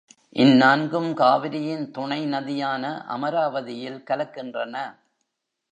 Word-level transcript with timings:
இந்நான்கும் 0.35 1.13
காவிரியின் 1.13 1.91
துணை 1.91 2.25
நதியான 2.25 2.83
அமராவதியில் 3.07 4.03
கலக்கின்றன. 4.09 4.75